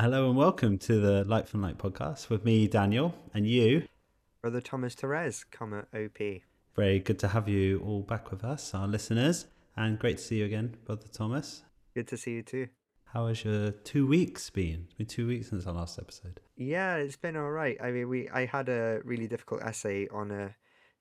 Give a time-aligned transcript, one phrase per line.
[0.00, 3.82] Hello and welcome to the Light from Light podcast with me, Daniel, and you.
[4.40, 6.18] Brother Thomas Therese, comma OP.
[6.76, 10.36] Very good to have you all back with us, our listeners, and great to see
[10.36, 11.64] you again, Brother Thomas.
[11.96, 12.68] Good to see you too.
[13.06, 14.84] How has your two weeks been?
[14.84, 16.38] It's been two weeks since our last episode.
[16.56, 17.76] Yeah, it's been all right.
[17.82, 20.54] I mean, we I had a really difficult essay on a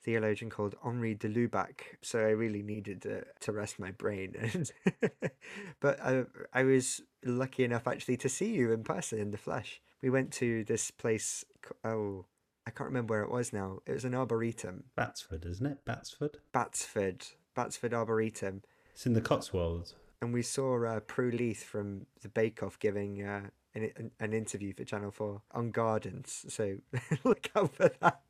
[0.04, 4.36] theologian called Henri de Lubac, so I really needed to, to rest my brain.
[5.80, 9.81] but I, I was lucky enough actually to see you in person in the flesh.
[10.02, 11.44] We went to this place.
[11.84, 12.26] Oh,
[12.66, 13.80] I can't remember where it was now.
[13.85, 14.84] It was an arboretum.
[14.95, 15.85] Batsford, isn't it?
[15.85, 16.38] Batsford.
[16.52, 18.62] Batsford, Batsford Arboretum.
[18.91, 19.95] It's in the Cotswolds.
[20.21, 24.73] And we saw uh, Prue Leith from the Bake Off giving uh, an, an interview
[24.73, 26.45] for Channel 4 on gardens.
[26.49, 26.77] So
[27.23, 28.22] look out for that.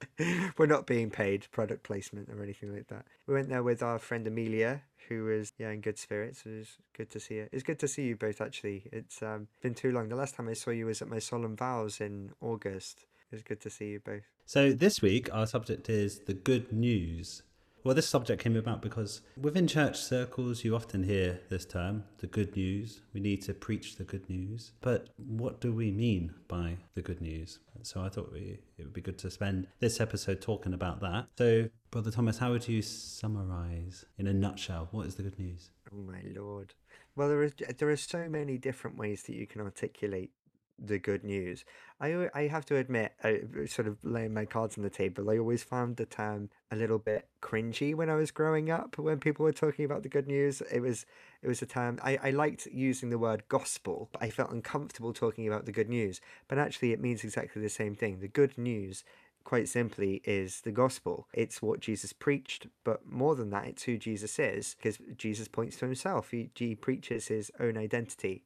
[0.57, 3.05] We're not being paid product placement or anything like that.
[3.27, 6.43] We went there with our friend Amelia, who was yeah in good spirits.
[6.45, 7.49] It was good to see her.
[7.51, 8.83] It's good to see you both actually.
[8.91, 10.09] It's um, been too long.
[10.09, 13.05] The last time I saw you was at my solemn vows in August.
[13.31, 14.23] It was good to see you both.
[14.45, 17.43] So this week our subject is the good news.
[17.87, 22.27] Well, this subject came about because within church circles, you often hear this term, the
[22.27, 22.99] good news.
[23.13, 24.73] We need to preach the good news.
[24.81, 27.59] But what do we mean by the good news?
[27.83, 31.27] So I thought we, it would be good to spend this episode talking about that.
[31.37, 35.69] So, Brother Thomas, how would you summarize in a nutshell what is the good news?
[35.89, 36.73] Oh, my Lord.
[37.15, 40.31] Well, there is there are so many different ways that you can articulate
[40.79, 41.65] the good news.
[41.99, 45.29] I I have to admit, I, uh, sort of laying my cards on the table,
[45.29, 48.97] I always found the term a little bit cringy when I was growing up.
[48.97, 51.05] When people were talking about the good news, it was
[51.41, 55.13] it was a term I, I liked using the word gospel, but I felt uncomfortable
[55.13, 56.21] talking about the good news.
[56.47, 58.19] But actually, it means exactly the same thing.
[58.19, 59.03] The good news
[59.47, 61.25] quite simply is the gospel.
[61.33, 65.77] It's what Jesus preached, but more than that, it's who Jesus is, because Jesus points
[65.77, 66.31] to himself.
[66.31, 68.43] He, he preaches his own identity.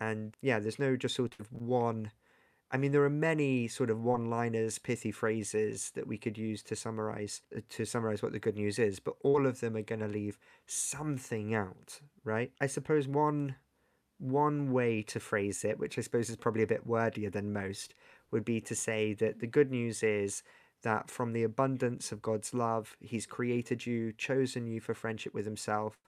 [0.00, 2.10] And yeah, there's no just sort of one.
[2.72, 6.76] I mean, there are many sort of one-liners, pithy phrases that we could use to
[6.76, 10.00] summarize uh, to summarize what the good news is, but all of them are going
[10.00, 12.52] to leave something out, right?
[12.60, 13.56] I suppose one
[14.18, 17.94] one way to phrase it, which I suppose is probably a bit wordier than most,
[18.30, 20.42] would be to say that the good news is
[20.82, 25.44] that from the abundance of God's love, He's created you, chosen you for friendship with
[25.44, 25.98] Himself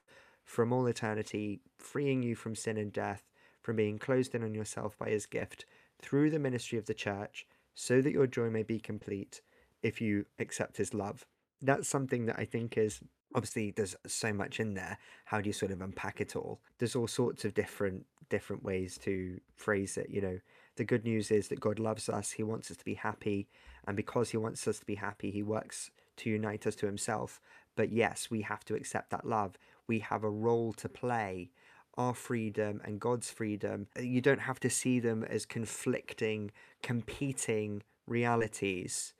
[0.45, 3.23] from all eternity, freeing you from sin and death,
[3.63, 5.65] from being closed in on yourself by his gift
[5.99, 9.41] through the ministry of the church, so that your joy may be complete
[9.81, 11.25] if you accept his love.
[11.61, 12.99] That's something that I think is
[13.35, 14.97] obviously there's so much in there.
[15.25, 16.61] How do you sort of unpack it all?
[16.77, 20.39] There's all sorts of different different ways to phrase it you know.
[20.75, 23.47] The good news is that god loves us he wants us to be happy
[23.87, 27.39] and because he wants us to be happy he works to unite us to himself.
[27.75, 29.57] But yes we have to accept that love.
[29.87, 31.51] We have a role to play
[31.97, 39.13] our freedom and God's freedom, you don't have to see them as conflicting, competing realities.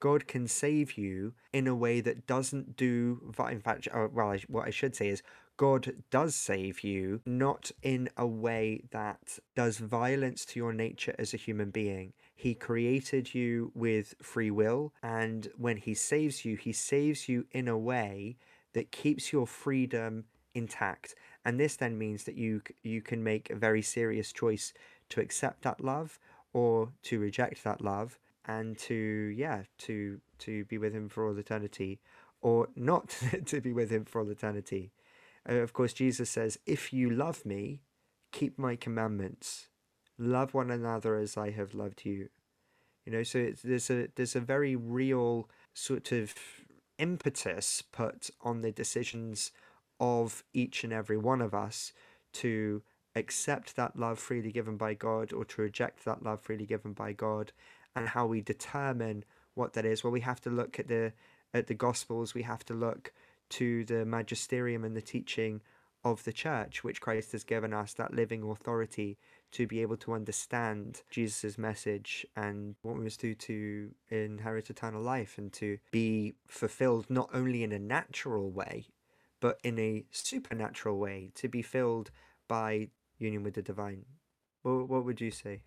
[0.00, 4.66] God can save you in a way that doesn't do, in fact, uh, well, what
[4.66, 5.22] I should say is
[5.58, 11.34] God does save you, not in a way that does violence to your nature as
[11.34, 12.14] a human being.
[12.34, 17.68] He created you with free will, and when He saves you, He saves you in
[17.68, 18.38] a way
[18.72, 20.24] that keeps your freedom
[20.54, 21.14] intact
[21.44, 24.72] and this then means that you you can make a very serious choice
[25.08, 26.18] to accept that love
[26.52, 28.94] or to reject that love and to
[29.36, 32.00] yeah to to be with him for all eternity
[32.40, 33.08] or not
[33.46, 34.92] to be with him for all eternity.
[35.48, 37.80] Uh, of course jesus says if you love me
[38.32, 39.68] keep my commandments.
[40.18, 42.28] Love one another as i have loved you.
[43.04, 46.34] You know so there's a there's a very real sort of
[46.98, 49.52] impetus put on the decisions
[50.00, 51.92] of each and every one of us
[52.32, 52.82] to
[53.14, 57.12] accept that love freely given by God or to reject that love freely given by
[57.12, 57.52] God
[57.94, 59.24] and how we determine
[59.54, 60.02] what that is.
[60.02, 61.12] Well we have to look at the
[61.52, 62.34] at the gospels.
[62.34, 63.12] We have to look
[63.50, 65.60] to the magisterium and the teaching
[66.04, 69.18] of the church which Christ has given us that living authority
[69.52, 75.02] to be able to understand Jesus' message and what we must do to inherit eternal
[75.02, 78.86] life and to be fulfilled not only in a natural way
[79.40, 82.10] but in a supernatural way to be filled
[82.48, 82.88] by
[83.18, 84.04] union with the divine.
[84.62, 85.62] What, what would you say?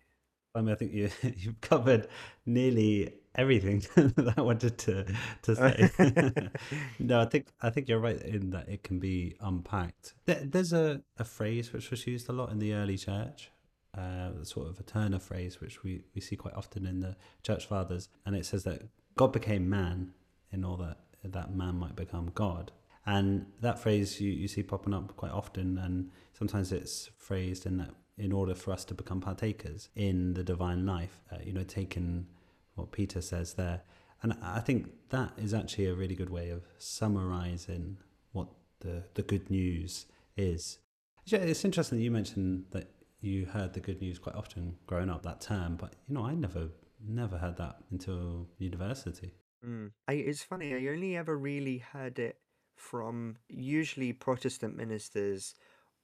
[0.54, 2.08] I mean, I think you you've covered
[2.46, 5.04] nearly everything that I wanted to
[5.42, 6.48] to say.
[6.98, 10.14] no, I think I think you're right in that it can be unpacked.
[10.26, 13.50] There, there's a, a phrase which was used a lot in the early church,
[13.96, 17.66] uh, sort of a Turner phrase which we, we see quite often in the church
[17.66, 18.82] fathers, and it says that
[19.16, 20.12] God became man
[20.52, 20.94] in order
[21.24, 22.70] that man might become God.
[23.06, 27.76] And that phrase you, you see popping up quite often, and sometimes it's phrased in
[27.78, 31.20] that in order for us to become partakers in the divine life.
[31.32, 32.26] Uh, you know, taking
[32.74, 33.82] what Peter says there.
[34.22, 37.98] And I think that is actually a really good way of summarizing
[38.32, 38.48] what
[38.80, 40.06] the, the good news
[40.36, 40.78] is.
[41.26, 42.90] Yeah, It's interesting that you mentioned that
[43.20, 46.34] you heard the good news quite often growing up that term, but you know, I
[46.34, 46.68] never
[47.06, 49.32] never heard that until university.
[49.66, 49.90] Mm.
[50.08, 52.38] I, it's funny, I only ever really heard it
[52.76, 55.54] from usually Protestant ministers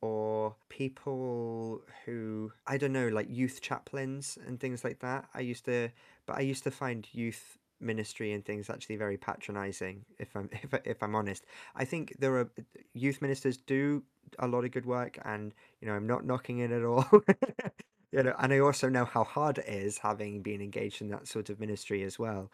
[0.01, 5.29] or people who I don't know, like youth chaplains and things like that.
[5.35, 5.91] I used to,
[6.27, 10.05] but I used to find youth ministry and things actually very patronizing.
[10.19, 11.45] If I'm if if I'm honest,
[11.75, 12.51] I think there are
[12.95, 14.03] youth ministers do
[14.39, 17.07] a lot of good work, and you know I'm not knocking it at all.
[18.13, 21.29] you know, and I also know how hard it is having been engaged in that
[21.29, 22.51] sort of ministry as well.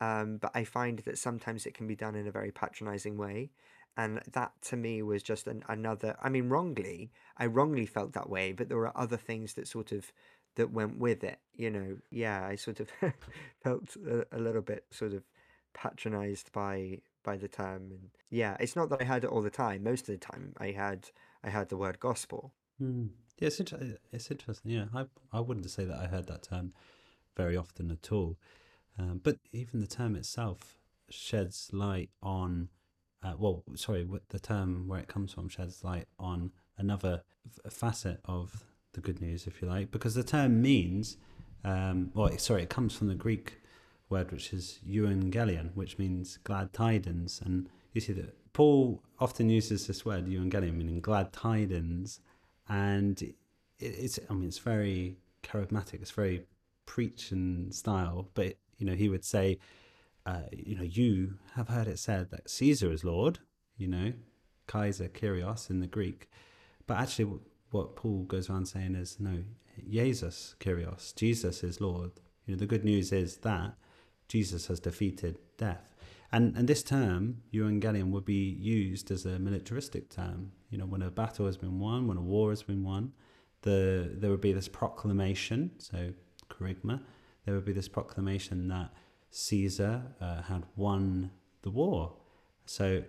[0.00, 3.50] Um, but I find that sometimes it can be done in a very patronizing way.
[3.96, 8.30] And that to me was just an, another, I mean, wrongly, I wrongly felt that
[8.30, 10.12] way, but there were other things that sort of,
[10.54, 11.98] that went with it, you know.
[12.10, 12.90] Yeah, I sort of
[13.62, 15.24] felt a, a little bit sort of
[15.74, 19.50] patronized by by the term and yeah it's not that i had it all the
[19.50, 21.10] time most of the time i had
[21.44, 22.52] i had the word gospel
[22.82, 23.08] mm.
[23.38, 26.72] yeah it's, inter- it's interesting yeah I, I wouldn't say that i heard that term
[27.36, 28.36] very often at all
[29.00, 30.76] um, but even the term itself
[31.08, 32.68] sheds light on
[33.22, 37.22] uh, well, sorry, the term where it comes from sheds light on another
[37.68, 38.64] facet of
[38.94, 41.16] the good news, if you like, because the term means,
[41.64, 43.60] um, well, sorry, it comes from the Greek
[44.08, 47.40] word which is euangelion, which means glad tidings.
[47.44, 52.20] And you see that Paul often uses this word euangelion, meaning glad tidings,
[52.68, 53.34] and
[53.78, 56.46] it's, I mean, it's very charismatic, it's very
[56.86, 59.60] preaching style, but you know, he would say
[60.26, 63.38] uh, you know, you have heard it said that Caesar is Lord,
[63.78, 64.12] you know,
[64.66, 66.30] Kaiser, Kyrios in the Greek.
[66.86, 67.38] But actually,
[67.70, 69.42] what Paul goes around saying is, no,
[69.88, 72.12] Jesus, Kyrios, Jesus is Lord.
[72.46, 73.74] You know, the good news is that
[74.28, 75.94] Jesus has defeated death.
[76.32, 80.52] And, and this term, euangelion, would be used as a militaristic term.
[80.70, 83.12] You know, when a battle has been won, when a war has been won,
[83.62, 86.12] the, there would be this proclamation, so
[86.48, 87.00] kerygma,
[87.44, 88.90] there would be this proclamation that
[89.30, 91.30] Caesar uh, had won
[91.62, 92.14] the war.
[92.66, 93.02] So,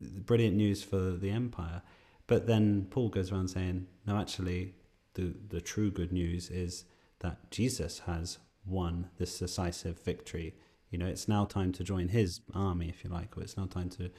[0.00, 1.82] brilliant news for the empire.
[2.26, 4.74] But then Paul goes around saying, no, actually,
[5.14, 6.84] the, the true good news is
[7.20, 10.54] that Jesus has won this decisive victory.
[10.90, 13.66] You know, it's now time to join his army, if you like, or it's now
[13.66, 14.10] time to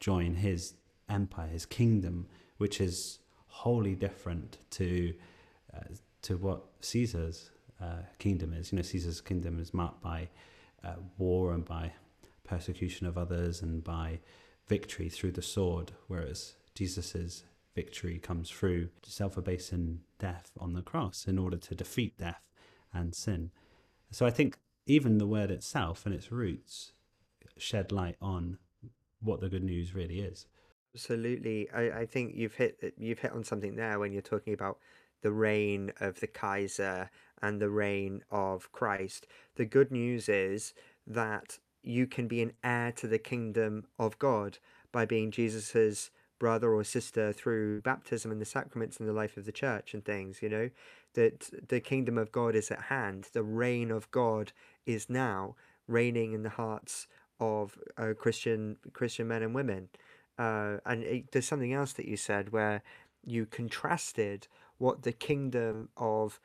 [0.00, 0.74] join his
[1.08, 2.26] empire, his kingdom,
[2.58, 5.14] which is wholly different to
[5.74, 5.80] uh,
[6.22, 7.50] to what Caesar's
[7.80, 8.72] uh, kingdom is.
[8.72, 10.28] You know, Caesar's kingdom is marked by
[10.84, 11.92] uh, war and by
[12.44, 14.20] persecution of others and by
[14.66, 17.44] victory through the sword, whereas Jesus's
[17.74, 22.42] victory comes through self-abasing death on the cross in order to defeat death
[22.92, 23.50] and sin.
[24.10, 26.92] So I think even the word itself and its roots
[27.56, 28.58] shed light on
[29.20, 30.46] what the good news really is.
[30.94, 34.78] Absolutely, I, I think you've hit you've hit on something there when you're talking about
[35.22, 37.10] the reign of the Kaiser
[37.42, 39.26] and the reign of Christ.
[39.56, 40.74] The good news is
[41.06, 44.58] that you can be an heir to the kingdom of God
[44.92, 49.44] by being Jesus's brother or sister through baptism and the sacraments and the life of
[49.44, 50.70] the church and things, you know,
[51.14, 53.28] that the kingdom of God is at hand.
[53.32, 54.52] The reign of God
[54.86, 57.06] is now reigning in the hearts
[57.40, 59.88] of uh, Christian Christian men and women.
[60.38, 62.82] Uh, and it, there's something else that you said where
[63.24, 64.46] you contrasted
[64.78, 66.40] what the kingdom of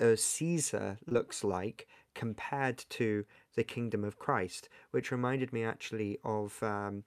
[0.00, 6.62] uh, Caesar looks like compared to the kingdom of Christ, which reminded me actually of
[6.62, 7.04] um,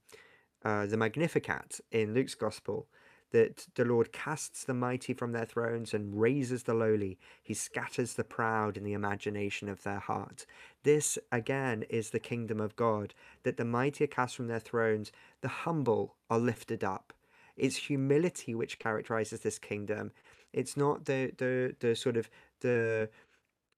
[0.64, 2.88] uh, the Magnificat in Luke's Gospel.
[3.32, 7.18] That the Lord casts the mighty from their thrones and raises the lowly.
[7.44, 10.46] He scatters the proud in the imagination of their heart.
[10.84, 13.14] This, again, is the kingdom of God,
[13.44, 15.12] that the mighty are cast from their thrones,
[15.42, 17.12] the humble are lifted up.
[17.58, 20.12] It's humility which characterizes this kingdom.
[20.54, 22.30] It's not the the the sort of
[22.62, 23.10] the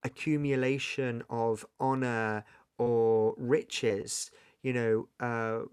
[0.03, 2.43] accumulation of honor
[2.77, 4.31] or riches.
[4.61, 5.65] You know, uh,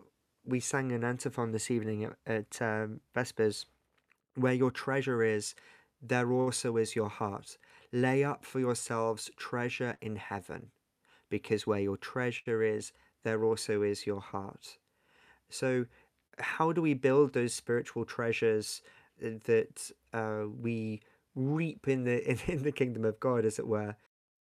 [0.44, 3.66] we sang an antiphon this evening at, at um, Vespers,
[4.34, 5.54] where your treasure is,
[6.02, 7.56] there also is your heart.
[7.92, 10.70] Lay up for yourselves treasure in heaven,
[11.30, 12.92] because where your treasure is,
[13.23, 14.78] there also is your heart.
[15.49, 15.87] So,
[16.38, 18.82] how do we build those spiritual treasures
[19.20, 21.00] that uh, we
[21.34, 23.96] reap in the in, in the kingdom of God, as it were.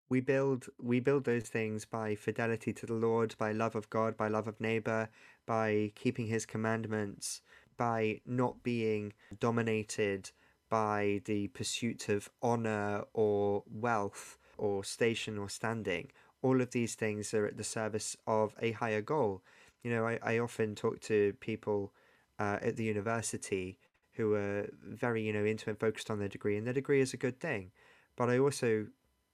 [0.09, 4.17] We build we build those things by fidelity to the Lord, by love of God,
[4.17, 5.09] by love of neighbor,
[5.47, 7.41] by keeping His commandments,
[7.77, 10.31] by not being dominated
[10.69, 16.11] by the pursuit of honor or wealth or station or standing.
[16.41, 19.43] All of these things are at the service of a higher goal.
[19.83, 21.93] You know, I, I often talk to people
[22.39, 23.79] uh, at the university
[24.15, 27.15] who are very, you know, into and focused on their degree, and their degree is
[27.15, 27.71] a good thing.
[28.17, 28.87] But I also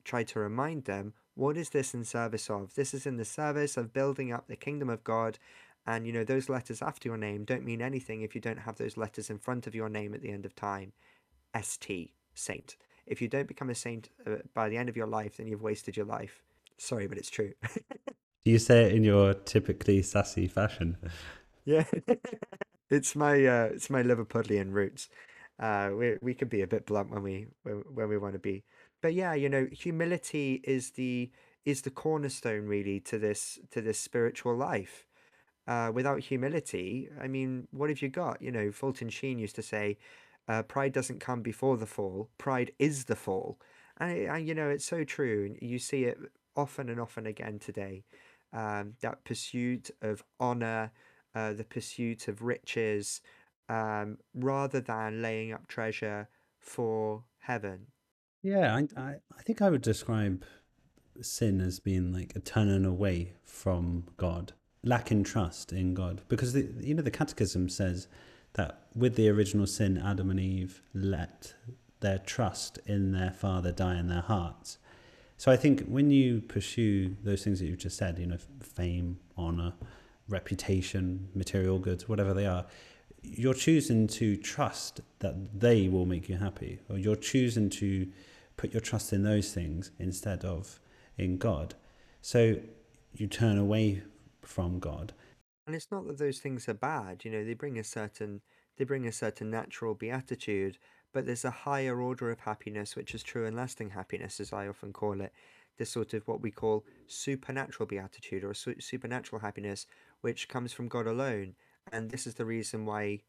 [0.04, 2.74] try to remind them what is this in service of?
[2.74, 5.38] This is in the service of building up the kingdom of God.
[5.86, 8.76] And, you know, those letters after your name don't mean anything if you don't have
[8.76, 10.92] those letters in front of your name at the end of time.
[11.62, 12.76] ST, saint.
[13.06, 15.62] If you don't become a saint uh, by the end of your life, then you've
[15.62, 16.42] wasted your life.
[16.76, 17.52] Sorry, but it's true.
[18.44, 20.96] Do you say it in your typically sassy fashion?
[21.64, 21.84] Yeah,
[22.90, 25.08] it's my uh, it's my Liverpudlian roots.
[25.58, 28.64] Uh, we we can be a bit blunt when we when, we want to be,
[29.02, 31.30] but yeah, you know, humility is the
[31.64, 35.06] is the cornerstone really to this to this spiritual life.
[35.66, 38.40] Uh, without humility, I mean, what have you got?
[38.40, 39.98] You know, Fulton Sheen used to say,
[40.48, 43.58] uh, "Pride doesn't come before the fall; pride is the fall."
[43.98, 45.56] And, and you know, it's so true.
[45.60, 46.18] You see it
[46.56, 48.04] often and often again today.
[48.52, 50.90] Um, that pursuit of honor,
[51.34, 53.20] uh, the pursuit of riches,
[53.68, 57.86] um, rather than laying up treasure for heaven.
[58.42, 60.44] Yeah, I, I, I think I would describe
[61.20, 64.52] sin as being like a turning away from God,
[64.84, 66.22] lacking trust in God.
[66.28, 68.06] Because, the, you know, the Catechism says
[68.54, 71.54] that with the original sin, Adam and Eve let
[72.00, 74.78] their trust in their Father die in their hearts.
[75.36, 79.18] So I think when you pursue those things that you've just said, you know, fame,
[79.36, 79.74] honor,
[80.28, 82.66] reputation, material goods, whatever they are,
[83.22, 88.08] you're choosing to trust that they will make you happy, or you're choosing to
[88.56, 90.80] put your trust in those things instead of
[91.16, 91.74] in God.
[92.20, 92.56] So
[93.12, 94.02] you turn away
[94.42, 95.12] from God.
[95.66, 98.40] And it's not that those things are bad, you know, they bring a certain
[98.78, 100.78] they bring a certain natural beatitude,
[101.12, 104.68] but there's a higher order of happiness which is true and lasting happiness as I
[104.68, 105.32] often call it.
[105.78, 109.86] This sort of what we call supernatural beatitude or supernatural happiness
[110.20, 111.54] which comes from God alone.
[111.90, 113.20] And this is the reason why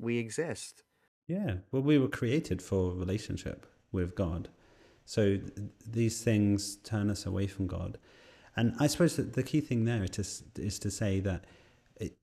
[0.00, 0.82] we exist.
[1.26, 1.56] Yeah.
[1.70, 4.48] Well, we were created for relationship with God.
[5.04, 5.52] So th-
[5.86, 7.98] these things turn us away from God.
[8.56, 11.44] And I suppose that the key thing there is to, is to say that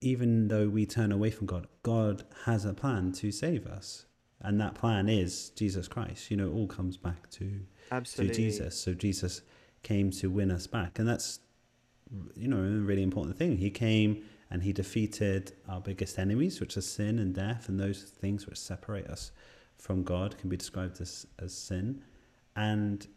[0.02, 4.06] even though we turn away from God, God has a plan to save us.
[4.42, 6.30] And that plan is Jesus Christ.
[6.30, 8.36] You know, it all comes back to, Absolutely.
[8.36, 8.80] to Jesus.
[8.80, 9.42] So Jesus
[9.82, 11.00] came to win us back.
[11.00, 11.40] And that's
[12.36, 13.58] you know, a really important thing.
[13.58, 18.04] He came and he defeated our biggest enemies, which are sin and death, and those
[18.04, 19.32] things which separate us
[19.78, 22.04] from God can be described as, as sin.
[22.56, 23.08] And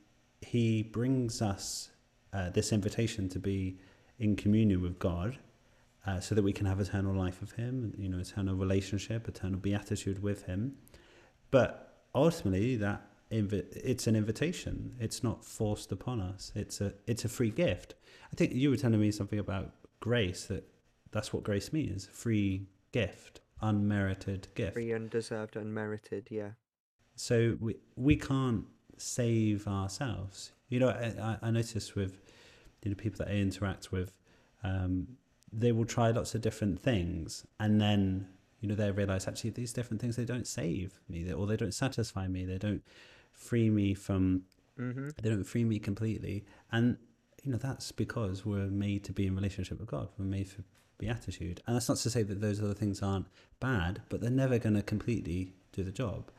[0.41, 1.91] he brings us
[2.33, 3.79] uh, this invitation to be
[4.19, 5.39] in communion with God
[6.07, 9.59] uh, so that we can have eternal life with him, you know, eternal relationship, eternal
[9.59, 10.77] beatitude with him.
[11.51, 14.95] But ultimately, that it's an invitation.
[14.99, 16.53] It's not forced upon us.
[16.55, 17.95] It's a it's a free gift.
[18.33, 20.65] I think you were telling me something about grace that
[21.11, 24.75] that's what grace means free gift, unmerited gift.
[24.75, 26.51] Free, undeserved, unmerited, yeah.
[27.17, 28.65] So we, we can't
[28.97, 30.53] save ourselves.
[30.69, 32.23] You know, I, I notice with
[32.83, 34.19] you know people that I interact with,
[34.63, 35.09] um,
[35.53, 38.29] they will try lots of different things, and then
[38.61, 41.75] you know they realize actually these different things they don't save me, or they don't
[41.75, 42.83] satisfy me, they don't
[43.39, 44.43] free me from,
[44.79, 45.09] mm-hmm.
[45.23, 46.99] they don't free me completely, and
[47.43, 50.09] you know, that's because we're made to be in relationship with God.
[50.19, 50.63] We're made for
[50.99, 51.63] beatitude.
[51.67, 53.27] And that's not to say that those other things aren't
[53.61, 56.31] bad, but they're never going to completely do the job.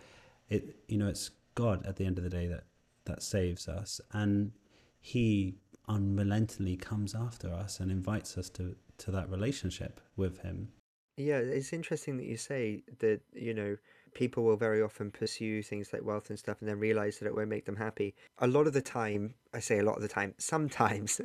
[0.50, 2.65] It, you know, it's God at the end of the day that,
[3.06, 4.01] that saves us.
[4.12, 4.51] And
[5.00, 5.56] he
[5.88, 10.70] unrelentingly comes after us and invites us to, to that relationship with him.
[11.18, 13.77] Yeah, it's interesting that you say that, you know,
[14.13, 17.35] people will very often pursue things like wealth and stuff and then realize that it
[17.35, 18.15] won't make them happy.
[18.39, 21.21] A lot of the time, I say a lot of the time, sometimes,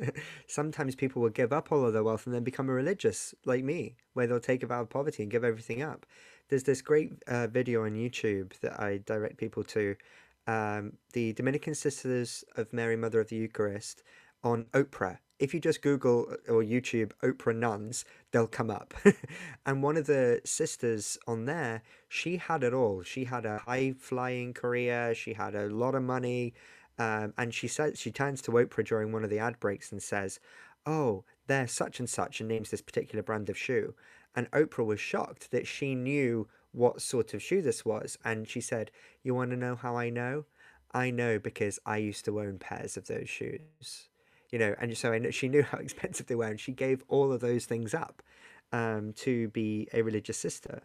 [0.47, 3.63] sometimes people will give up all of their wealth and then become a religious like
[3.63, 6.05] me, where they'll take a vow of poverty and give everything up.
[6.49, 9.95] There's this great uh, video on YouTube that I direct people to.
[10.47, 14.03] Um, the Dominican Sisters of Mary, Mother of the Eucharist
[14.43, 18.93] on Oprah if you just Google uh, or YouTube Oprah nuns, they'll come up.
[19.65, 23.03] and one of the sisters on there, she had it all.
[23.03, 26.53] She had a high flying career, she had a lot of money.
[26.97, 30.01] Um, and she says she turns to Oprah during one of the ad breaks and
[30.01, 30.39] says,
[30.85, 33.93] "Oh, they're such and such," and names this particular brand of shoe.
[34.35, 38.61] And Oprah was shocked that she knew what sort of shoe this was, and she
[38.61, 38.91] said,
[39.23, 40.45] "You want to know how I know?
[40.93, 44.07] I know because I used to own pairs of those shoes."
[44.55, 47.33] You know, and so I she knew how expensive they were, and she gave all
[47.33, 48.23] of those things up
[48.71, 50.83] um, to be a religious sister.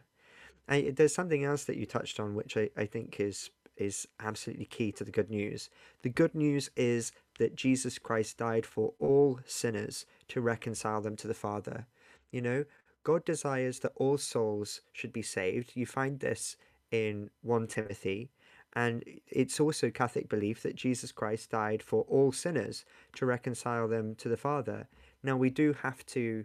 [0.69, 4.65] I, there's something else that you touched on, which I, I think is is absolutely
[4.65, 5.71] key to the good news.
[6.03, 11.29] The good news is that Jesus Christ died for all sinners to reconcile them to
[11.29, 11.87] the Father.
[12.33, 12.65] You know,
[13.05, 15.77] God desires that all souls should be saved.
[15.77, 16.57] You find this
[16.91, 18.33] in 1 Timothy.
[18.75, 22.85] And it's also Catholic belief that Jesus Christ died for all sinners
[23.17, 24.89] to reconcile them to the Father.
[25.23, 26.45] Now we do have to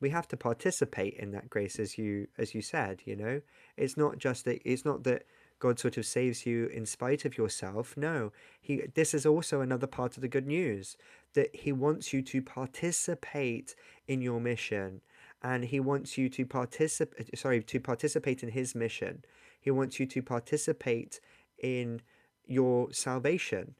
[0.00, 3.40] we have to participate in that grace as you as you said, you know.
[3.76, 5.24] It's not just that it's not that
[5.58, 7.96] God sort of saves you in spite of yourself.
[7.96, 8.82] No, he.
[8.94, 10.96] This is also another part of the good news
[11.34, 13.74] that He wants you to participate
[14.06, 15.00] in your mission,
[15.42, 17.36] and He wants you to participate.
[17.38, 19.24] Sorry, to participate in His mission.
[19.60, 21.20] He wants you to participate
[21.62, 22.00] in
[22.46, 23.74] your salvation.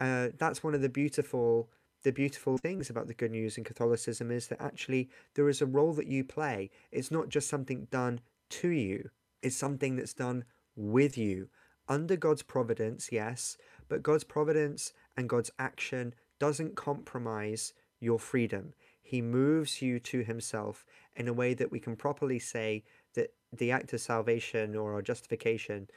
[0.00, 1.68] Uh, that's one of the beautiful
[2.02, 5.66] the beautiful things about the good news in Catholicism is that actually there is a
[5.66, 6.68] role that you play.
[6.90, 8.20] It's not just something done
[8.50, 9.10] to you,
[9.40, 11.48] it's something that's done with you.
[11.88, 13.56] Under God's providence, yes,
[13.88, 18.72] but God's providence and God's action doesn't compromise your freedom.
[19.00, 20.84] He moves you to Himself
[21.14, 22.84] in a way that we can properly say
[23.14, 25.88] that the act of salvation or our justification,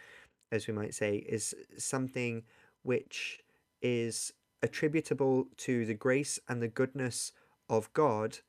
[0.52, 2.44] as we might say, is something
[2.84, 3.40] which
[3.82, 7.32] is attributable to the grace and the goodness
[7.70, 8.40] of God.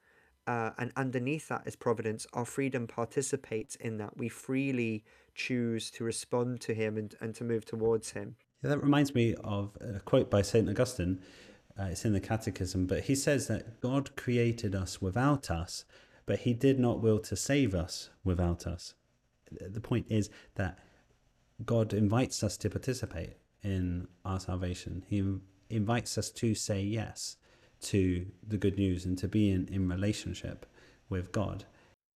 [0.47, 2.27] Uh, and underneath that is providence.
[2.33, 4.17] Our freedom participates in that.
[4.17, 8.37] We freely choose to respond to Him and, and to move towards Him.
[8.63, 10.69] Yeah, that reminds me of a quote by St.
[10.69, 11.21] Augustine.
[11.79, 15.85] Uh, it's in the Catechism, but he says that God created us without us,
[16.25, 18.95] but he did not will to save us without us.
[19.51, 20.79] The point is that
[21.65, 25.05] God invites us to participate in our salvation.
[25.09, 25.25] He
[25.71, 27.37] invites us to say yes
[27.83, 30.67] to the good news and to be in, in relationship
[31.09, 31.65] with God.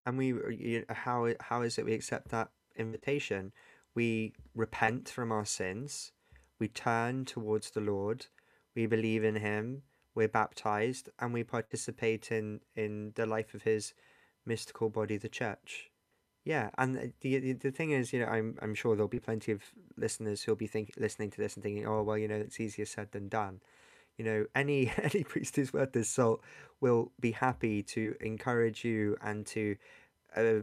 [0.06, 3.52] And we, how how is it we accept that invitation?
[3.94, 6.12] We repent from our sins,
[6.58, 8.26] we turn towards the Lord,
[8.74, 9.82] we believe in Him,
[10.14, 13.94] we're baptized, and we participate in in the life of His
[14.46, 15.89] mystical body, the Church.
[16.44, 19.52] Yeah, and the, the the thing is, you know, I'm I'm sure there'll be plenty
[19.52, 19.62] of
[19.96, 22.86] listeners who'll be think listening to this and thinking, oh well, you know, it's easier
[22.86, 23.60] said than done.
[24.18, 26.42] You know, any any priest who's worth his salt
[26.80, 29.76] will be happy to encourage you and to
[30.36, 30.60] uh,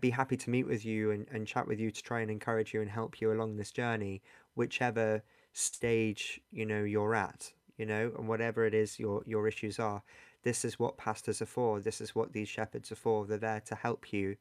[0.00, 2.74] be happy to meet with you and, and chat with you to try and encourage
[2.74, 4.22] you and help you along this journey,
[4.54, 7.52] whichever stage you know you're at.
[7.78, 10.02] You know, and whatever it is your your issues are,
[10.42, 11.80] this is what pastors are for.
[11.80, 13.26] This is what these shepherds are for.
[13.26, 14.36] They're there to help you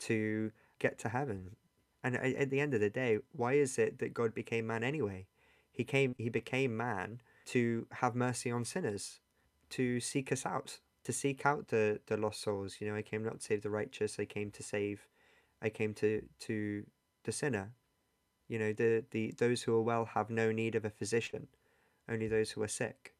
[0.00, 1.56] to get to heaven.
[2.02, 5.26] And at the end of the day, why is it that God became man anyway?
[5.70, 9.20] He came he became man to have mercy on sinners,
[9.70, 12.76] to seek us out, to seek out the, the lost souls.
[12.80, 15.06] You know, I came not to save the righteous, I came to save
[15.62, 16.84] I came to to
[17.24, 17.72] the sinner.
[18.48, 21.48] You know, the, the those who are well have no need of a physician,
[22.08, 23.14] only those who are sick.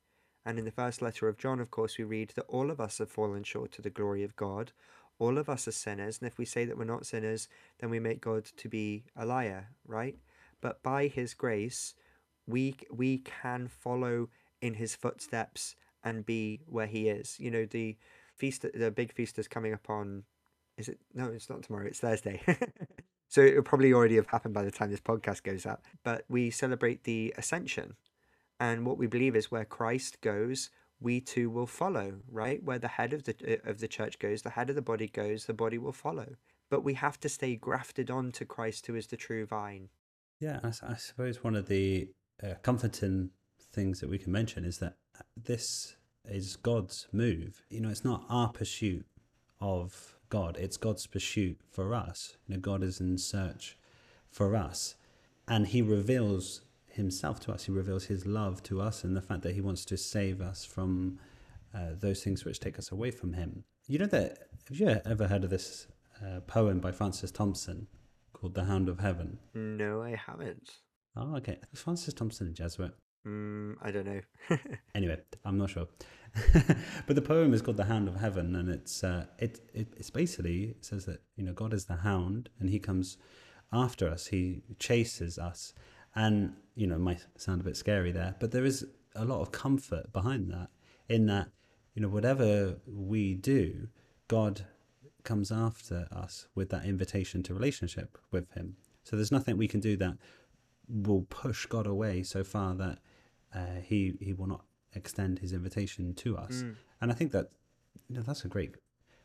[0.44, 2.98] And in the first letter of John, of course, we read that all of us
[2.98, 4.72] have fallen short to the glory of God.
[5.20, 7.46] All of us are sinners, and if we say that we're not sinners,
[7.78, 10.16] then we make God to be a liar, right?
[10.62, 11.94] But by His grace,
[12.46, 14.30] we we can follow
[14.62, 17.38] in His footsteps and be where He is.
[17.38, 17.98] You know, the
[18.34, 20.24] feast, the big feast is coming up on.
[20.78, 20.98] Is it?
[21.12, 21.86] No, it's not tomorrow.
[21.86, 22.40] It's Thursday.
[23.28, 25.82] so it'll probably already have happened by the time this podcast goes out.
[26.02, 27.96] But we celebrate the Ascension,
[28.58, 32.62] and what we believe is where Christ goes, we too will follow, right?
[32.62, 35.08] Where the head of the uh, of the church goes, the head of the body
[35.08, 36.36] goes, the body will follow.
[36.70, 39.88] But we have to stay grafted on to Christ, who is the true vine.
[40.38, 42.10] Yeah, I, I suppose one of the
[42.42, 43.30] uh, comforting
[43.72, 44.96] things that we can mention is that
[45.36, 47.62] this is God's move.
[47.70, 49.06] You know, it's not our pursuit
[49.60, 52.36] of God; it's God's pursuit for us.
[52.46, 53.76] You know, God is in search
[54.30, 54.96] for us,
[55.48, 57.64] and He reveals himself to us.
[57.64, 60.64] He reveals his love to us and the fact that he wants to save us
[60.64, 61.18] from
[61.74, 63.64] uh, those things which take us away from him.
[63.86, 65.86] You know that, have you ever heard of this
[66.24, 67.86] uh, poem by Francis Thompson
[68.32, 69.38] called The Hound of Heaven?
[69.54, 70.70] No, I haven't.
[71.16, 71.58] Oh, okay.
[71.74, 72.92] Francis Thompson a Jesuit?
[73.26, 74.20] Mm, I don't know.
[74.94, 75.86] anyway, I'm not sure.
[77.06, 80.10] but the poem is called The Hound of Heaven, and it's uh, it, it it's
[80.10, 83.18] basically it says that you know God is the hound, and He comes
[83.72, 84.28] after us.
[84.28, 85.74] He chases us,
[86.14, 89.52] and, you know, might sound a bit scary there, but there is a lot of
[89.52, 90.68] comfort behind that,
[91.08, 91.48] in that,
[91.94, 93.88] you know, whatever we do,
[94.28, 94.66] God
[95.24, 98.76] comes after us with that invitation to relationship with Him.
[99.04, 100.16] So there's nothing we can do that
[100.88, 102.98] will push God away so far that
[103.54, 106.62] uh, He He will not extend His invitation to us.
[106.62, 106.76] Mm.
[107.00, 107.50] And I think that
[108.08, 108.76] you know that's a great,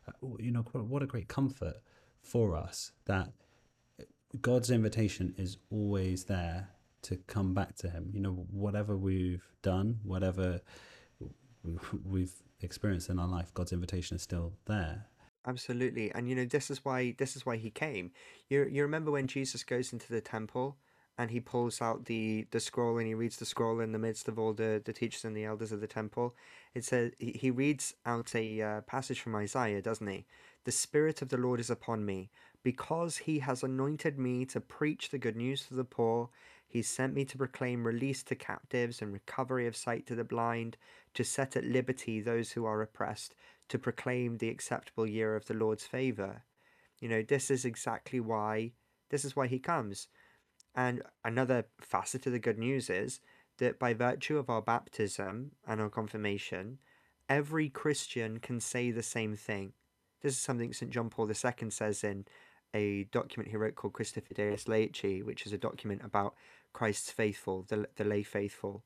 [0.08, 1.76] uh, you know, what a great comfort
[2.21, 3.32] for us that
[4.41, 6.69] God's invitation is always there
[7.06, 8.12] to come back to Him.
[8.13, 10.62] You know, whatever we've done, whatever
[12.06, 15.08] we've experienced in our life, God's invitation is still there.
[15.48, 16.12] Absolutely.
[16.13, 18.12] And you know, this is why this is why he came.
[18.50, 20.78] You you remember when Jesus goes into the temple
[21.18, 24.28] and he pulls out the the scroll and he reads the scroll in the midst
[24.28, 26.36] of all the the teachers and the elders of the temple.
[26.74, 30.26] It says he, reads out a uh, passage from Isaiah, doesn't he?
[30.65, 32.32] The spirit of the Lord is upon me
[32.63, 36.30] because he has anointed me to preach the good news to the poor.
[36.75, 40.75] He sent me to proclaim release to captives and recovery of sight to the blind,
[41.13, 43.33] to set at liberty those who are oppressed,
[43.69, 46.43] to proclaim the acceptable year of the Lord's favor.
[46.99, 48.73] You know, this is exactly why
[49.09, 50.09] this is why he comes.
[50.75, 53.21] And another facet of the good news is
[53.59, 56.79] that by virtue of our baptism and our confirmation,
[57.29, 59.71] every Christian can say the same thing.
[60.21, 60.91] This is something St.
[60.91, 62.25] John Paul II says in
[62.75, 66.35] a document he wrote called Christifideles Laici, which is a document about
[66.73, 68.83] Christ's faithful, the, the lay faithful.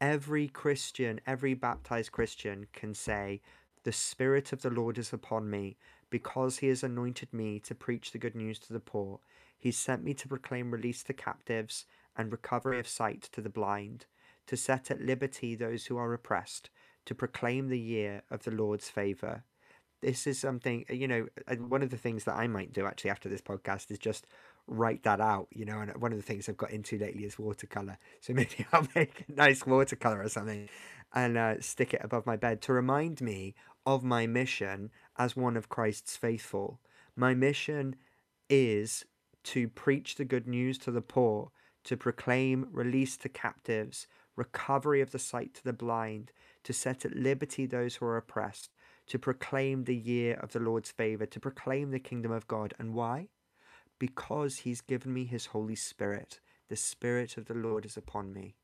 [0.00, 3.40] Every Christian, every baptized Christian can say,
[3.84, 5.78] The Spirit of the Lord is upon me,
[6.10, 9.20] because he has anointed me to preach the good news to the poor.
[9.58, 11.86] He sent me to proclaim release to captives
[12.18, 14.04] and recovery of sight to the blind,
[14.46, 16.68] to set at liberty those who are oppressed,
[17.06, 19.42] to proclaim the year of the Lord's favor
[20.02, 21.26] this is something you know
[21.68, 24.26] one of the things that i might do actually after this podcast is just
[24.66, 27.38] write that out you know and one of the things i've got into lately is
[27.38, 27.98] watercolor.
[28.20, 30.68] So maybe i'll make a nice watercolor or something
[31.14, 33.54] and uh, stick it above my bed to remind me
[33.84, 36.80] of my mission as one of christ's faithful.
[37.14, 37.96] My mission
[38.50, 39.04] is
[39.44, 41.50] to preach the good news to the poor
[41.84, 46.32] to proclaim release to captives recovery of the sight to the blind
[46.64, 48.70] to set at liberty those who are oppressed
[49.08, 52.74] to proclaim the year of the Lord's favor, to proclaim the kingdom of God.
[52.78, 53.28] And why?
[53.98, 56.40] Because he's given me his Holy Spirit.
[56.68, 58.56] The Spirit of the Lord is upon me.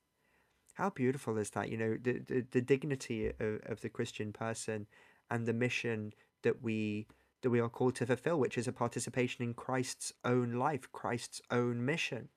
[0.74, 1.68] How beautiful is that?
[1.68, 4.86] You know, the, the, the dignity of, of the Christian person
[5.30, 7.06] and the mission that we
[7.42, 11.42] that we are called to fulfill, which is a participation in Christ's own life, Christ's
[11.50, 12.28] own mission.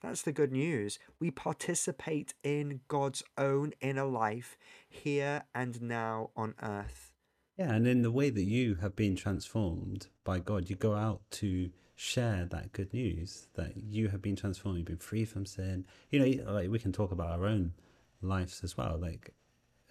[0.00, 1.00] That's the good news.
[1.18, 4.56] We participate in God's own inner life
[4.88, 7.13] here and now on earth.
[7.56, 11.20] Yeah, and in the way that you have been transformed by God, you go out
[11.32, 15.84] to share that good news that you have been transformed, you've been free from sin.
[16.10, 17.72] You know, like we can talk about our own
[18.20, 19.30] lives as well, like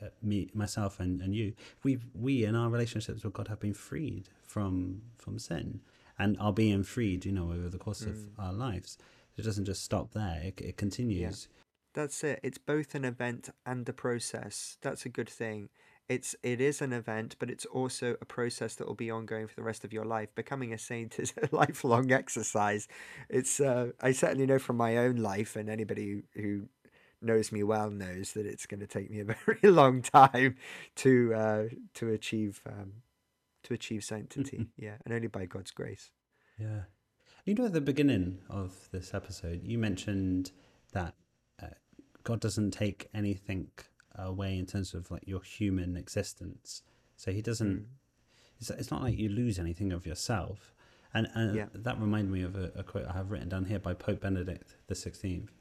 [0.01, 1.53] uh, me, myself, and, and you.
[1.83, 5.79] We we in our relationships with God have been freed from from sin,
[6.19, 7.25] and are being freed.
[7.25, 8.09] You know, over the course mm.
[8.09, 8.97] of our lives.
[9.35, 11.47] It doesn't just stop there; it, it continues.
[11.49, 11.59] Yeah.
[11.95, 12.39] That's it.
[12.41, 14.77] It's both an event and a process.
[14.81, 15.69] That's a good thing
[16.13, 19.55] it's it is an event, but it's also a process that will be ongoing for
[19.55, 20.29] the rest of your life.
[20.35, 22.87] Becoming a saint is a lifelong exercise.
[23.29, 26.67] It's uh, I certainly know from my own life, and anybody who,
[27.21, 30.55] knows me well knows that it's going to take me a very long time
[30.95, 31.63] to uh,
[31.95, 32.93] to achieve um,
[33.63, 34.67] to achieve sanctity.
[34.77, 36.11] yeah, and only by God's grace.
[36.59, 36.83] Yeah,
[37.45, 40.51] you know, at the beginning of this episode, you mentioned
[40.91, 41.15] that
[41.61, 41.67] uh,
[42.23, 43.69] God doesn't take anything
[44.15, 46.83] away in terms of like your human existence.
[47.17, 47.81] So he doesn't.
[47.81, 47.85] Mm.
[48.59, 50.73] It's, it's not like you lose anything of yourself.
[51.13, 51.65] And, and yeah.
[51.73, 54.75] that reminded me of a, a, quote I have written down here by Pope Benedict
[54.87, 55.51] the Sixteenth.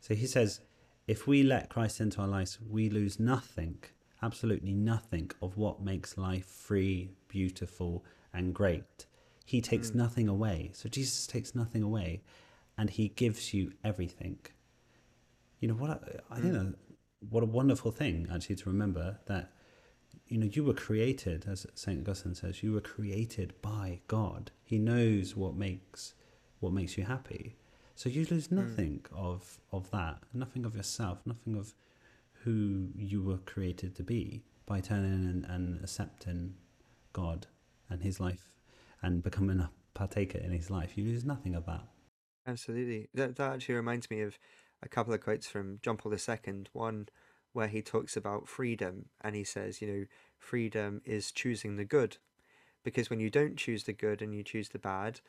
[0.00, 0.60] So he says,
[1.06, 3.78] "If we let Christ into our lives, we lose nothing,
[4.22, 9.06] absolutely nothing of what makes life free, beautiful, and great.
[9.44, 9.96] He takes mm.
[9.96, 10.70] nothing away.
[10.74, 12.22] So Jesus takes nothing away,
[12.76, 14.38] and he gives you everything.
[15.60, 15.90] You know what?
[15.90, 16.42] I, I mm.
[16.42, 16.76] think
[17.20, 19.52] what a wonderful thing actually to remember that
[20.26, 24.78] you know you were created as saint augustine says you were created by god he
[24.78, 26.14] knows what makes
[26.60, 27.56] what makes you happy
[27.94, 28.56] so you lose hmm.
[28.56, 29.18] nothing mm.
[29.18, 31.74] of of that nothing of yourself nothing of
[32.44, 36.54] who you were created to be by turning and, and accepting
[37.12, 37.46] god
[37.90, 38.50] and his life
[39.02, 41.84] and becoming a partaker in his life you lose nothing of that
[42.46, 44.38] absolutely that, that actually reminds me of
[44.82, 46.64] a couple of quotes from John Paul II.
[46.72, 47.08] One
[47.52, 50.04] where he talks about freedom and he says, you know,
[50.38, 52.18] freedom is choosing the good.
[52.84, 55.20] Because when you don't choose the good and you choose the bad,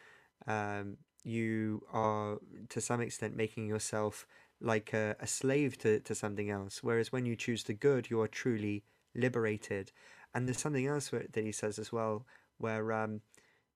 [0.48, 2.38] um, you are
[2.70, 4.26] to some extent making yourself
[4.62, 6.84] like a, a slave to, to something else.
[6.84, 8.84] Whereas when you choose the good, you are truly
[9.16, 9.92] liberated.
[10.34, 12.26] And there's something else that he says as well,
[12.58, 13.22] where um,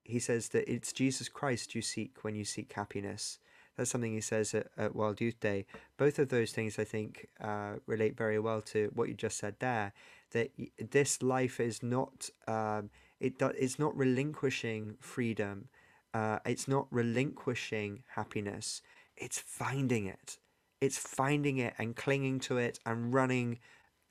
[0.03, 3.39] he says that it's Jesus Christ you seek when you seek happiness.
[3.75, 5.65] That's something he says at, at World Youth Day.
[5.97, 9.55] Both of those things, I think, uh, relate very well to what you just said
[9.59, 9.93] there.
[10.31, 10.51] That
[10.91, 15.69] this life is not um, it it's not relinquishing freedom.
[16.13, 18.81] Uh, it's not relinquishing happiness.
[19.15, 20.37] It's finding it.
[20.81, 23.59] it's finding it and clinging to it and running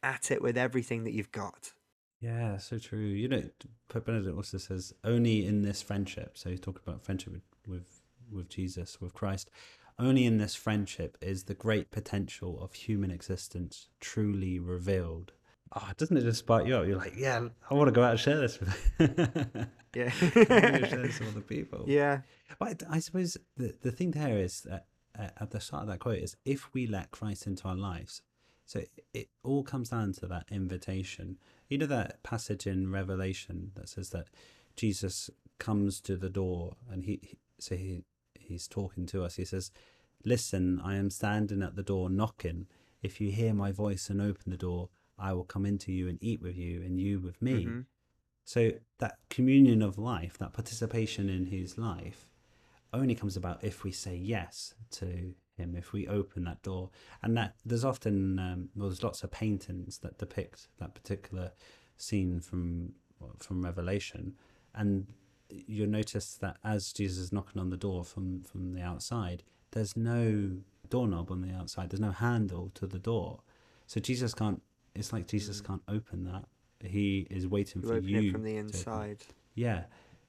[0.03, 1.72] at it with everything that you've got.
[2.20, 2.98] Yeah, so true.
[3.01, 3.42] You know,
[3.88, 6.38] Pope Benedict also says only in this friendship.
[6.38, 8.01] So he's talking about friendship with, with
[8.33, 9.51] with Jesus, with Christ.
[9.99, 15.33] Only in this friendship is the great potential of human existence truly revealed.
[15.75, 16.87] Oh, doesn't it just spark you up?
[16.87, 18.71] You're like, yeah, I want to go out and share this with
[19.95, 20.09] Yeah.
[20.11, 20.33] share
[21.03, 21.85] this with other people.
[21.87, 22.21] yeah.
[22.59, 24.87] But I suppose the, the thing there is that
[25.18, 28.23] uh, at the start of that quote is if we let Christ into our lives.
[28.64, 31.37] So it, it all comes down to that invitation.
[31.68, 34.29] You know that passage in Revelation that says that
[34.77, 38.05] Jesus comes to the door and he, he so he
[38.46, 39.37] he's talking to us.
[39.37, 39.70] He says,
[40.24, 42.66] "Listen, I am standing at the door knocking.
[43.02, 46.18] If you hear my voice and open the door, I will come into you and
[46.22, 47.87] eat with you, and you with me." Mhm.
[48.44, 52.28] So that communion of life, that participation in his life,
[52.92, 56.90] only comes about if we say yes to him, if we open that door.
[57.22, 61.52] And that there's often um, well, there's lots of paintings that depict that particular
[61.96, 62.94] scene from
[63.38, 64.37] from Revelation,
[64.74, 65.07] and
[65.66, 69.96] you'll notice that as Jesus is knocking on the door from from the outside, there's
[69.96, 70.56] no
[70.88, 71.90] doorknob on the outside.
[71.90, 73.40] There's no handle to the door,
[73.86, 74.62] so Jesus can't.
[74.94, 75.66] It's like Jesus mm.
[75.66, 76.44] can't open that.
[76.84, 79.18] He is waiting You for open you it from the inside.
[79.54, 79.84] Yeah,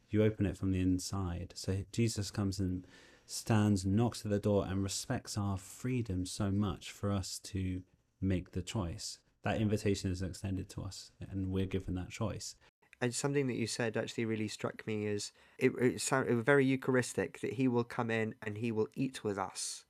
[0.10, 1.54] you open it from the inside.
[1.56, 2.86] So Jesus comes and
[3.26, 7.82] stands, knocks at the door, and respects our freedom so much for us to
[8.22, 9.20] make the choice.
[9.44, 12.56] That invitation is extended to us, and we're given that choice.
[13.04, 17.42] And something that you said actually really struck me is it, it sounded very Eucharistic
[17.42, 19.84] that he will come in and he will eat with us.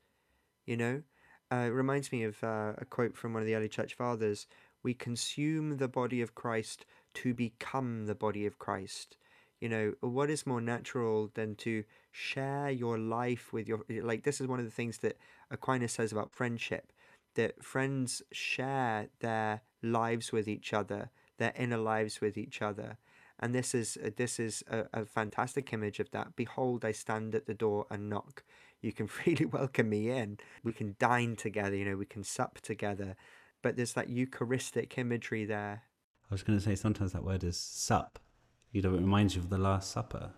[0.65, 1.03] You know,
[1.51, 4.47] uh, it reminds me of uh, a quote from one of the early church fathers:
[4.81, 9.15] "We consume the body of Christ to become the body of Christ."
[9.61, 14.23] You know, what is more natural than to share your life with your like?
[14.23, 15.19] This is one of the things that
[15.51, 16.91] Aquinas says about friendship
[17.35, 22.97] that friends share their lives with each other, their inner lives with each other.
[23.39, 26.35] And this is uh, this is a, a fantastic image of that.
[26.35, 28.43] Behold, I stand at the door and knock.
[28.81, 30.37] You can freely welcome me in.
[30.63, 33.15] We can dine together, you know, we can sup together.
[33.61, 35.83] But there's that Eucharistic imagery there.
[36.29, 38.19] I was going to say sometimes that word is sup.
[38.71, 40.31] You know, it reminds you of the Last Supper.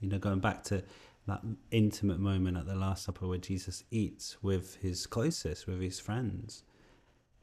[0.00, 0.82] You know, going back to
[1.26, 6.00] that intimate moment at the Last Supper where Jesus eats with his closest, with his
[6.00, 6.64] friends,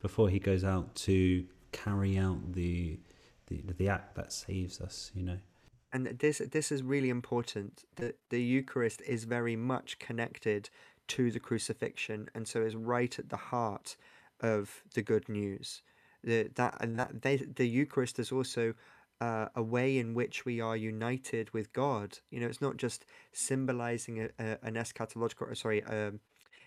[0.01, 2.99] before he goes out to carry out the
[3.47, 5.11] the, the act that saves us.
[5.15, 5.37] You know.
[5.91, 10.69] and this this is really important that the eucharist is very much connected
[11.07, 13.97] to the crucifixion and so is right at the heart
[14.41, 15.81] of the good news
[16.23, 18.73] the, that and that they, the eucharist is also
[19.21, 23.05] uh, a way in which we are united with god you know it's not just
[23.33, 26.19] symbolizing a, a, an eschatological or sorry um,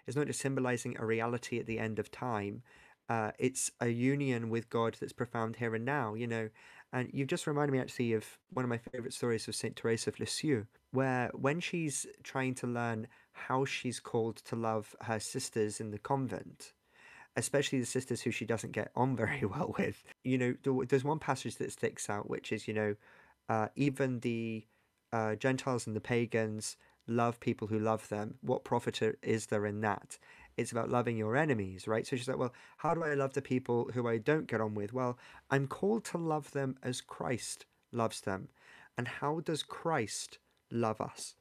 [0.07, 2.63] it's not just symbolizing a reality at the end of time
[3.09, 6.49] uh, it's a union with god that's profound here and now you know
[6.93, 10.11] and you've just reminded me actually of one of my favorite stories of Saint Teresa
[10.11, 15.81] of Lisieux, where when she's trying to learn how she's called to love her sisters
[15.81, 16.75] in the convent,
[17.35, 21.19] especially the sisters who she doesn't get on very well with, you know, there's one
[21.19, 22.95] passage that sticks out, which is, you know,
[23.49, 24.67] uh, even the
[25.13, 28.35] uh, Gentiles and the pagans love people who love them.
[28.43, 30.19] What profit is there in that?
[30.57, 32.07] It's about loving your enemies, right?
[32.07, 34.75] So she's like, well, how do I love the people who I don't get on
[34.75, 34.93] with?
[34.93, 35.19] Well,
[35.51, 38.49] I'm called to love them as Christ loves them.
[38.97, 40.39] And how does Christ
[40.71, 41.35] love us?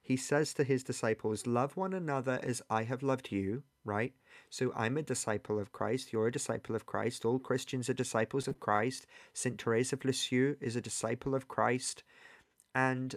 [0.00, 4.14] He says to his disciples, Love one another as I have loved you, right?
[4.48, 6.12] So I'm a disciple of Christ.
[6.12, 7.24] You're a disciple of Christ.
[7.24, 9.06] All Christians are disciples of Christ.
[9.34, 9.58] St.
[9.58, 12.04] Teresa of Lisieux is a disciple of Christ.
[12.74, 13.16] And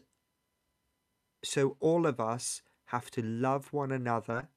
[1.43, 4.49] so all of us have to love one another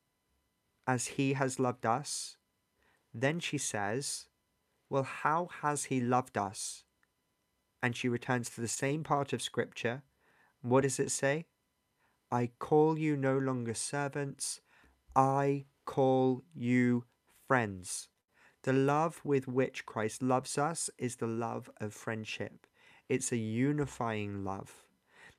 [0.86, 2.36] as he has loved us.
[3.12, 4.26] Then she says,
[4.90, 6.84] Well, how has he loved us?
[7.82, 10.02] And she returns to the same part of Scripture.
[10.62, 11.46] What does it say?
[12.30, 14.60] I call you no longer servants,
[15.14, 17.04] I call you
[17.46, 18.08] friends.
[18.62, 22.66] The love with which Christ loves us is the love of friendship.
[23.08, 24.84] It's a unifying love.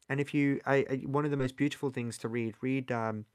[0.08, 3.25] And if you, I, I, one of the most beautiful things to read, read um,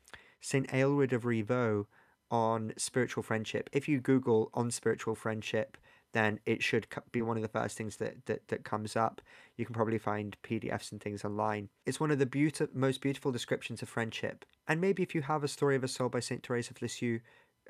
[0.40, 1.86] Saint Aelred of Rievaulx
[2.30, 3.68] on spiritual friendship.
[3.72, 5.76] If you Google on spiritual friendship,
[6.12, 9.20] then it should be one of the first things that, that, that comes up.
[9.56, 11.68] You can probably find PDFs and things online.
[11.86, 14.44] It's one of the beauti- most beautiful descriptions of friendship.
[14.66, 17.20] And maybe if you have a story of a soul by Saint Teresa of Lisieux,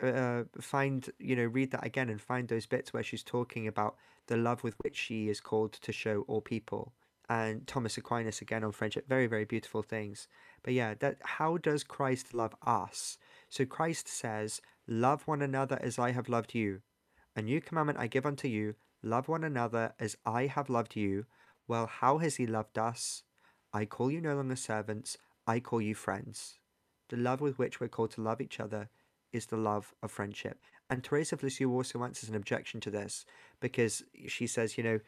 [0.03, 3.97] uh, find you know read that again and find those bits where she's talking about
[4.29, 6.95] the love with which she is called to show all people
[7.31, 10.29] and thomas aquinas again on friendship very very beautiful things
[10.63, 13.17] but yeah that how does christ love us
[13.49, 14.61] so christ says
[14.93, 16.81] Love one another as I have loved you.
[17.37, 21.27] A new commandment I give unto you love one another as I have loved you.
[21.69, 23.23] Well, how has he loved us?
[23.73, 25.17] I call you no longer servants,
[25.47, 26.59] I call you friends.
[27.09, 28.89] The love with which we're called to love each other
[29.33, 30.59] is the love of friendship.
[30.91, 33.25] And Teresa of Lisieux also answers an objection to this
[33.61, 34.99] because she says, you know,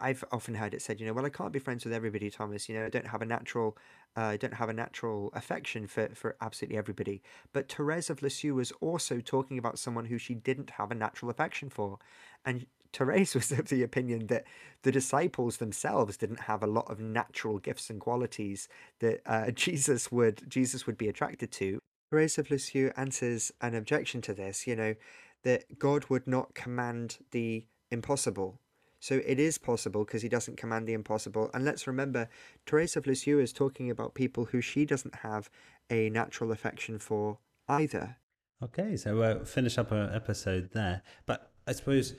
[0.00, 2.68] I've often heard it said, you know, well, I can't be friends with everybody, Thomas.
[2.68, 3.76] You know, I don't have a natural,
[4.16, 7.22] uh, I don't have a natural affection for for absolutely everybody.
[7.52, 11.28] But Therese of Lisieux was also talking about someone who she didn't have a natural
[11.28, 11.98] affection for,
[12.44, 14.44] and Therese was of the opinion that
[14.82, 18.68] the disciples themselves didn't have a lot of natural gifts and qualities
[19.00, 21.80] that uh, Jesus would Jesus would be attracted to.
[22.12, 24.68] Therese of Lisieux answers an objection to this.
[24.68, 24.94] You know,
[25.42, 28.60] that God would not command the impossible
[29.00, 31.50] so it is possible because he doesn't command the impossible.
[31.54, 32.28] And let's remember,
[32.66, 35.48] Teresa of Lisieux is talking about people who she doesn't have
[35.90, 38.16] a natural affection for either.
[38.62, 41.02] Okay, so we'll finish up our episode there.
[41.26, 42.14] But I suppose,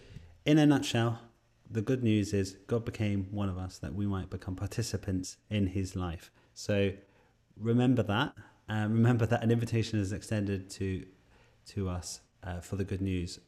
[0.46, 1.20] in a nutshell,
[1.70, 5.68] the good news is God became one of us that we might become participants in
[5.68, 6.32] his life.
[6.54, 6.94] So
[7.58, 8.34] remember that.
[8.70, 11.06] Uh, remember that an invitation is extended to
[11.68, 13.40] to us uh, for the good news.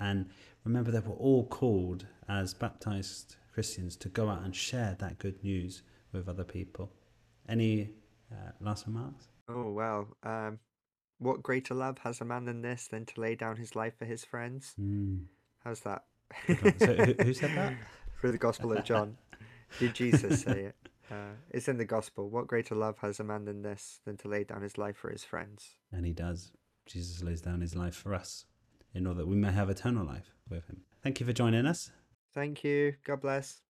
[0.00, 0.30] And
[0.64, 5.42] remember that we're all called as baptized Christians to go out and share that good
[5.44, 5.82] news
[6.12, 6.90] with other people.
[7.48, 7.90] Any
[8.32, 9.28] uh, last remarks?
[9.48, 10.58] Oh, well, um,
[11.18, 14.06] what greater love has a man than this than to lay down his life for
[14.06, 14.74] his friends?
[14.80, 15.24] Mm.
[15.64, 16.04] How's that?
[16.46, 17.74] so, who, who, said that?
[18.20, 19.16] Through the Gospel of John.
[19.78, 20.76] Did Jesus say it?
[21.10, 22.30] Uh, it's in the Gospel.
[22.30, 25.10] What greater love has a man than this than to lay down his life for
[25.10, 25.74] his friends?
[25.90, 26.52] And he does.
[26.86, 28.44] Jesus lays down his life for us
[28.94, 30.82] in order that we may have eternal life with him.
[31.02, 31.90] Thank you for joining us.
[32.34, 32.94] Thank you.
[33.04, 33.60] God bless.